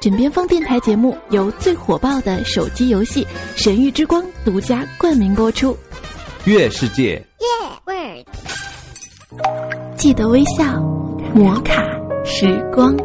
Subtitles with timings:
[0.00, 3.24] 枕边风电台节目由最火爆的手机游戏
[3.56, 5.76] 《神域之光》独家冠名播出。
[6.44, 7.20] 月世界，
[9.96, 10.80] 记得微笑，
[11.34, 11.82] 摩卡
[12.24, 12.96] 时光。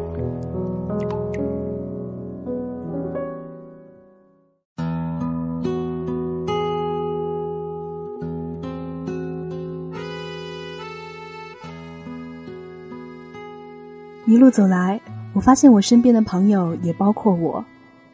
[14.25, 14.99] 一路走来，
[15.33, 17.63] 我发现我身边的朋友，也包括我，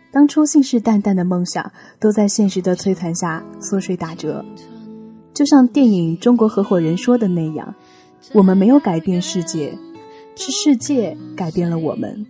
[0.10, 1.70] 当初信誓旦旦的梦想，
[2.00, 4.44] 都在现实的摧残下缩水打折。
[5.34, 7.76] 就像电影《中国合伙人》说的那样，
[8.34, 9.78] 我们没有改变世界，
[10.36, 12.26] 是世界改变了我们。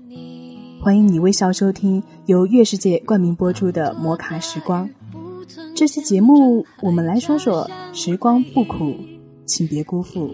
[0.81, 4.90] 欢迎你微笑收听由月世界冠名播出的《摩卡时光》。
[5.76, 8.95] 这期节目，我们来说说时光不苦，
[9.45, 10.31] 请别辜负。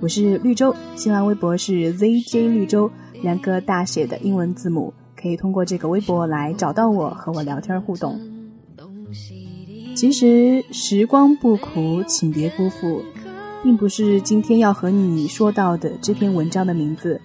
[0.00, 2.90] 我是绿洲，新浪微博是 ZJ 绿洲，
[3.22, 8.20] 两个大写的英文字母，可以通过这个微博来找到我，和我聊天互动。
[9.96, 13.02] 其实时光不苦，请别辜负，
[13.62, 17.20] 并不是今天要和你说到的这篇文章的名字，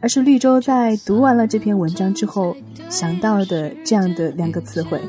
[0.00, 2.56] 而是绿洲在读完了这篇文章之后
[2.88, 5.00] 想到的这样的两个词汇。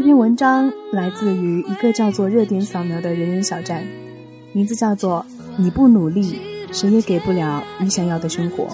[0.00, 3.86] 这篇文章来自于一个叫做“热点扫描”的人人小站，
[4.54, 5.26] 名字叫做
[5.60, 6.40] “你不努力，
[6.72, 8.66] 谁也给不了你想要的生活”。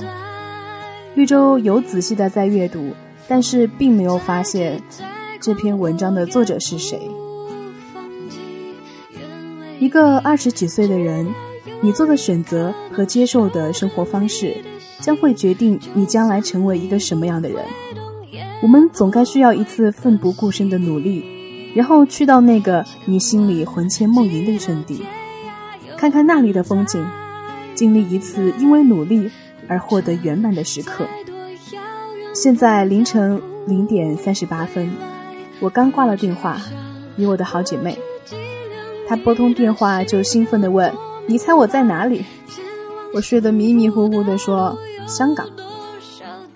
[1.16, 2.92] 绿洲有仔细的在阅读，
[3.26, 4.80] 但是并没有发现
[5.40, 7.10] 这篇文章的作者是谁。
[9.80, 11.26] 一个二十几岁的人，
[11.80, 14.58] 你做的选择和接受的生活方式，
[15.00, 17.64] 将会决定你将来成为一个什么样的人。
[18.62, 21.24] 我们总该需要一次奋不顾身的努力，
[21.74, 25.04] 然后去到那个你心里魂牵梦萦的圣地，
[25.96, 27.04] 看看那里的风景，
[27.74, 29.30] 经历一次因为努力
[29.68, 31.06] 而获得圆满的时刻。
[32.32, 34.90] 现在凌晨零点三十八分，
[35.60, 36.58] 我刚挂了电话，
[37.16, 37.98] 给我的好姐妹。
[39.06, 40.92] 她拨通电话就兴奋地问
[41.28, 42.24] ：“你猜我在哪里？”
[43.14, 45.46] 我睡得迷迷糊糊地说：“香港。”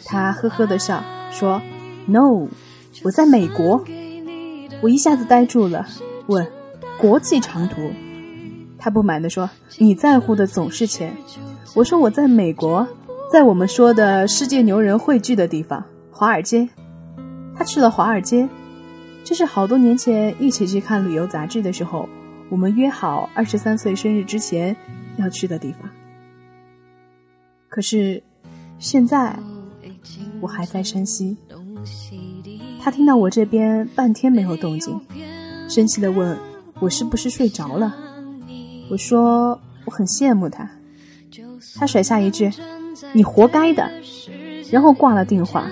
[0.05, 1.61] 她呵呵地笑说。
[2.10, 2.48] No，
[3.04, 3.84] 我在美国。
[4.82, 5.87] 我一下子呆住了，
[6.26, 6.44] 问
[6.98, 7.93] ：“国际长途？”
[8.78, 9.48] 他不满地说
[9.78, 11.16] ：“你在乎的总是钱。”
[11.76, 12.88] 我说：“我在美国，
[13.31, 16.69] 在我们说的世界牛人汇聚的地方——华尔街。”
[17.54, 18.49] 他去了华尔街，
[19.22, 22.09] 这是好多年前一起去看旅游杂志的时候，
[22.49, 24.75] 我们约好二十三岁生日之前
[25.16, 25.88] 要去的地方。
[27.69, 28.20] 可是，
[28.78, 29.38] 现在
[30.41, 31.37] 我还在山西。
[32.83, 34.99] 他听到我这边半天没有动静，
[35.69, 36.39] 生气的问
[36.79, 37.95] 我是不是睡着了。
[38.91, 40.69] 我说我很羡慕他。
[41.77, 42.51] 他甩下一句
[43.13, 43.91] ：“你活该的。”
[44.73, 45.71] 然后挂了电话。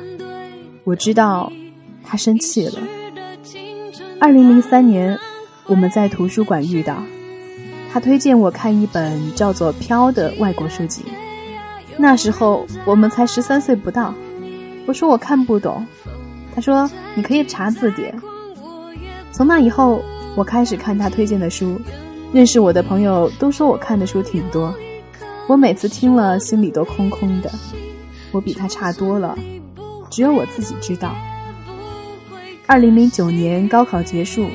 [0.85, 1.51] 我知道
[2.05, 2.81] 他生气了。
[4.21, 5.19] 二零零三年，
[5.67, 7.03] 我们在图书馆遇到，
[7.91, 11.03] 他推荐我看一本叫做《飘》的外国书籍。
[11.97, 14.15] 那时候我们才十三岁不到。
[14.87, 15.87] 我说我看不懂。
[16.59, 18.13] 他说：“你可以查字典。”
[19.31, 20.03] 从那以后，
[20.35, 21.81] 我开始看他推荐的书。
[22.33, 24.75] 认识我的朋友都说我看的书挺多。
[25.47, 27.51] 我每次听了，心里都空空的。
[28.33, 29.39] 我比他差多了，
[30.11, 31.15] 只有我自己知道。
[32.67, 34.49] 二零零九年高考结束，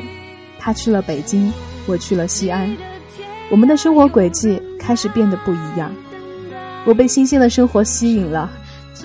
[0.60, 1.54] 他去了北京，
[1.88, 2.70] 我去了西安。
[3.50, 5.90] 我们的生活轨迹开始变得不一样。
[6.84, 8.52] 我被新鲜的生活吸引了，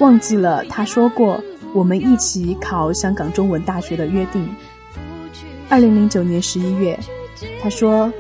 [0.01, 1.41] 忘记了他说过。
[1.75, 4.49] 我们一起考香港中文大学的约定。
[5.69, 6.99] 二零零九年十一月，
[7.63, 8.11] 他说：“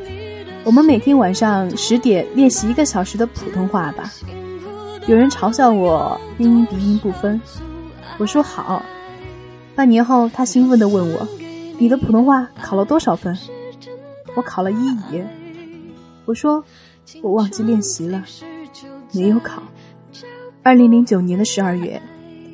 [0.64, 4.12] 我们每天晚上十点练习一个小时的普通话吧。”
[5.08, 7.40] 有人嘲笑我英音鼻音不分，
[8.18, 8.82] 我说好。
[9.74, 11.26] 半年后，他兴奋地问我
[11.78, 13.34] ：“你的普通话考了多少分？”
[14.36, 14.76] 我考了一
[15.10, 15.22] 乙。
[16.26, 16.62] 我说
[17.22, 18.22] ：“我忘记练习了，
[19.12, 19.62] 没有考。”
[20.62, 22.00] 二零零九年的十二月。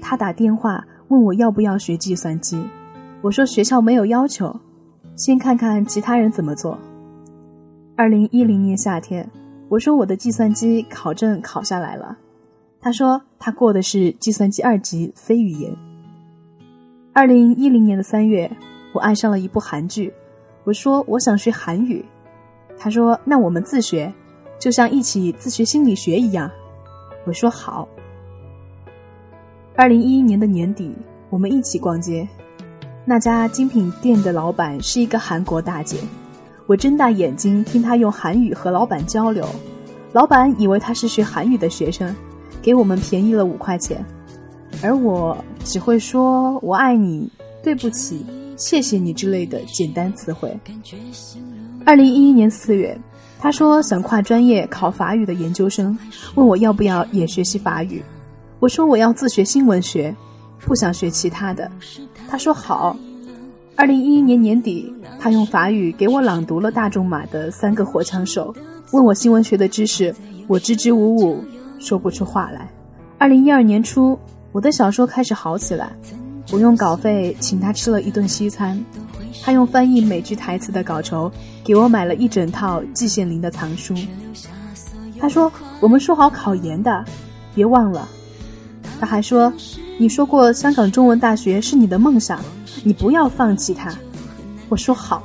[0.06, 2.62] 他打电话问我要不要学计算机，
[3.22, 4.54] 我说学校没有要求，
[5.16, 6.78] 先看看其他人怎么做。
[7.96, 9.26] 二零一零年夏天，
[9.70, 12.14] 我说我的计算机考证考下来了，
[12.82, 15.74] 他说他过的是计算机二级 C 语言。
[17.14, 18.50] 二零一零年的三月，
[18.92, 20.12] 我爱上了一部韩剧，
[20.64, 22.04] 我说我想学韩语，
[22.76, 24.12] 他说那我们自学，
[24.58, 26.50] 就像一起自学心理学一样，
[27.24, 27.88] 我说好。
[29.76, 30.94] 二零一一年的年底，
[31.30, 32.26] 我们一起逛街，
[33.04, 35.96] 那家精品店的老板是一个韩国大姐，
[36.66, 39.44] 我睁大眼睛听她用韩语和老板交流，
[40.12, 42.14] 老板以为她是学韩语的学生，
[42.62, 44.04] 给我们便宜了五块钱，
[44.80, 47.28] 而我只会说我爱你、
[47.60, 48.24] 对不起、
[48.56, 50.56] 谢谢你之类的简单词汇。
[51.84, 52.96] 二零一一年四月，
[53.40, 55.98] 他说想跨专业考法语的研究生，
[56.36, 58.00] 问我要不要也学习法语。
[58.64, 60.16] 我说我要自学新闻学，
[60.60, 61.70] 不想学其他的。
[62.26, 62.96] 他说好。
[63.76, 64.90] 二零一一年年底，
[65.20, 68.54] 他用法语给我朗读了大仲马的《三个火枪手》，
[68.92, 70.14] 问我新闻学的知识，
[70.46, 71.44] 我支支吾吾，
[71.78, 72.66] 说不出话来。
[73.18, 74.18] 二零一二年初，
[74.50, 75.94] 我的小说开始好起来，
[76.50, 78.82] 我用稿费请他吃了一顿西餐，
[79.42, 81.30] 他用翻译美剧台词的稿酬
[81.62, 83.94] 给我买了一整套季羡林的藏书。
[85.20, 87.04] 他说：“我们说好考研的，
[87.54, 88.08] 别忘了。”
[89.04, 89.52] 他还说
[90.00, 92.40] ：“你说过香港中文大学是你的梦想。”
[92.82, 93.92] 你不要放弃它，
[94.70, 95.22] 我说好。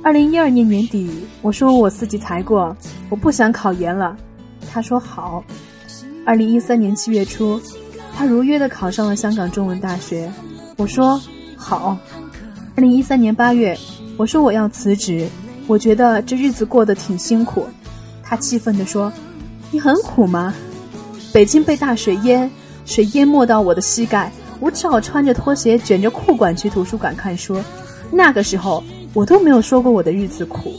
[0.00, 1.10] 二零一二年年底，
[1.42, 2.74] 我说我四级才过，
[3.10, 4.16] 我不想考研了。
[4.72, 5.42] 他说好。
[6.24, 7.60] 二零一三年七月初，
[8.14, 10.30] 他如约的考上了香港中文大学，
[10.76, 11.20] 我说
[11.56, 11.98] 好。
[12.76, 13.76] 二零一三年八月，
[14.16, 15.28] 我说我要辞职，
[15.66, 17.66] 我觉得这日子过得挺辛苦。
[18.22, 19.12] 他气愤地说
[19.72, 20.54] ：“你很苦吗？
[21.36, 22.50] 北京被大水淹，
[22.86, 27.62] 水淹没到我的膝盖。”我只好穿着拖鞋，卷着裤管去图书馆看书。
[28.10, 30.72] 那个时候，我都没有说过我的日子苦。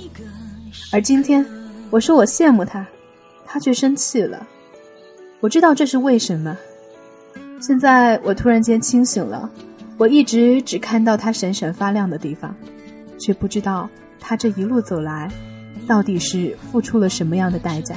[0.91, 1.45] 而今天，
[1.91, 2.83] 我说我羡慕他，
[3.45, 4.47] 他却生气了。
[5.41, 6.57] 我知道这是为什么。
[7.61, 9.47] 现在我突然间清醒了，
[9.99, 12.55] 我一直只看到他闪闪发亮的地方，
[13.19, 13.87] 却不知道
[14.19, 15.31] 他这一路走来，
[15.85, 17.95] 到底是付出了什么样的代价，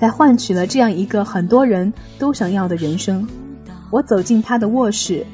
[0.00, 3.28] 才换取了这样一个很多人都想要的人生。
[3.90, 5.26] 我走进他的卧室，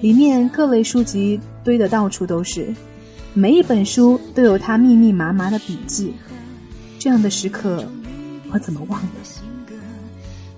[0.00, 2.72] 里面各类书籍堆得到处都是，
[3.34, 6.14] 每一本书都有他密密麻麻的笔记。
[6.98, 7.84] 这样的时刻，
[8.50, 9.08] 我怎么忘了？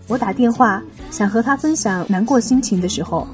[0.07, 3.27] 我打电话想和他分享难过心情的时候，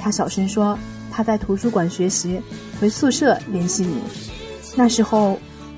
[0.00, 0.78] 他小声说
[1.10, 2.40] 他在图书馆学习，
[2.80, 3.96] 回宿舍联系你。
[4.76, 5.36] 那时候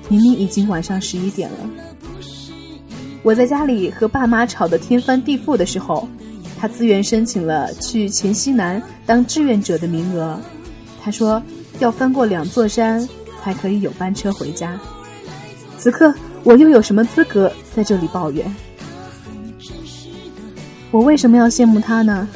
[0.09, 1.57] 明明已经晚上十一点了。
[3.25, 6.07] 我在家里和爸妈吵得天翻地覆的时候。
[6.57, 10.39] 他自愿申请了去黔西南当志愿者的名额。
[11.03, 11.41] 他说
[11.79, 13.07] 要翻过两座山
[13.43, 14.79] 才可以有班车回家。
[15.77, 16.13] 此刻
[16.43, 18.55] 我又有什么资格在这里抱怨？
[20.91, 22.27] 我为什么要羡慕他呢？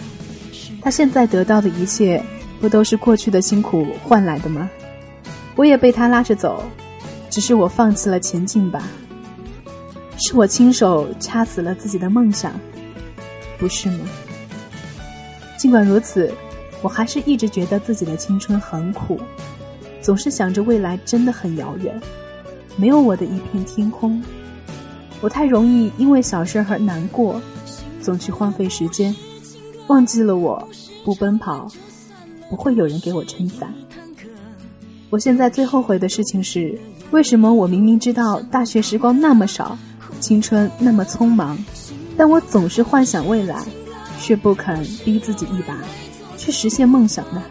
[0.81, 2.21] 他现在得到的一切，
[2.59, 4.69] 不都是过去的辛苦换来的吗？
[5.56, 6.62] 我也被他拉着走，
[7.30, 8.83] 只是我放弃了前进吧。
[10.19, 12.54] 是我亲手掐死了自己的梦想。
[13.57, 14.00] 不是吗？
[15.57, 16.31] 尽管如此，
[16.81, 19.19] 我还是一直觉得自己的青春很苦，
[20.01, 22.00] 总是想着未来真的很遥远，
[22.77, 24.21] 没有我的一片天空。
[25.19, 27.42] 我太容易因为小事而难过，
[28.01, 29.13] 总去荒废时间，
[29.88, 30.66] 忘记了我
[31.04, 31.68] 不奔跑，
[32.50, 33.74] 不会有人给我撑伞。
[35.10, 36.80] 我现在最后悔的事情是，
[37.12, 39.77] 为什么我明明知道大学时光那么少，
[40.19, 41.57] 青春那么匆忙。
[42.18, 43.63] 但我总是幻想未来，
[44.19, 45.77] 却不肯逼自己一把，
[46.38, 47.42] 去实现梦想呢？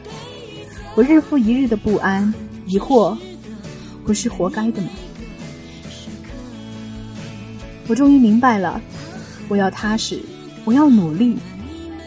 [0.95, 2.33] 我日复一日的不安、
[2.67, 3.17] 疑惑，
[4.05, 4.89] 不是活该的吗？
[7.87, 8.79] 我终于明白了，
[9.49, 10.21] 我要踏实，
[10.67, 11.39] 我要努力，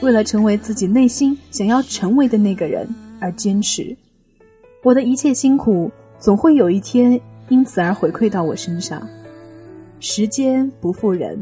[0.01, 2.87] 为了成为自己内心想要成为的那个人
[3.19, 3.97] 而坚持。
[4.83, 9.01] 我的一切辛苦，总会有一天因此而回馈到我身上。
[10.01, 11.39] 时间不负人。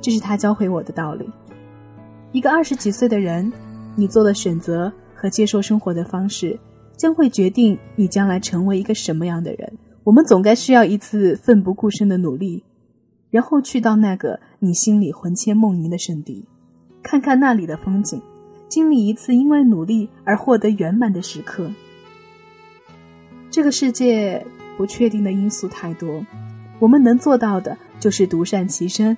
[0.00, 1.28] 这是他教会我的道理。
[2.32, 3.50] 一个二十几岁的人，
[3.96, 6.56] 你做的选择和接受生活的方式，
[6.98, 9.72] 将会决定你将来成为一个什么样的人。
[10.04, 12.62] 我们总该需要一次奋不顾身的努力，
[13.30, 16.46] 然后去到那个你心里魂牵梦萦的圣地，
[17.02, 18.20] 看看那里的风景，
[18.68, 21.70] 经历一次因为努力而获得圆满的时刻。
[23.50, 26.24] 这个世界不确定的因素太多，
[26.78, 29.16] 我们能做到的就是独善其身。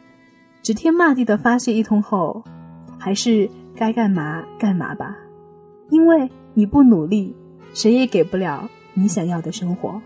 [0.62, 2.44] 指天骂地的发泄一通后，
[2.98, 5.16] 还是该干嘛干嘛吧，
[5.88, 7.34] 因为你不努力，
[7.72, 10.00] 谁也给不了你想要的生活。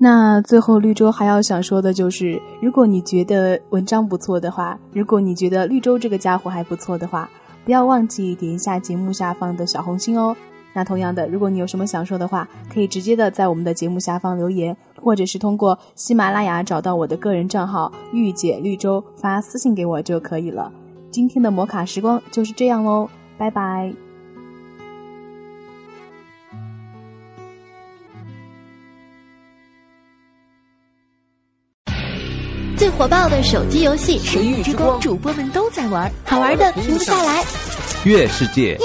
[0.00, 7.28] 那最后绿洲还要想说的就是，如果你觉得文章不错的话，如果你觉得绿洲这个家伙还不错的话，
[7.68, 10.34] 不要忘记点一下节目下方的小红心哦。
[10.72, 20.72] 那同样的，如果你有什么想说的话，可以直接的在我们的节目下方留言，或者是通过喜马拉雅找到我的个人账号“御姐绿洲”发私信给我就可以了。
[21.10, 23.06] 今天的摩卡时光就是这样喽，
[23.36, 24.07] 拜拜。
[32.78, 37.44] 最火爆的手机游戏，神域之光主播们都在玩，好玩的停不下来。
[38.04, 38.78] 月世界。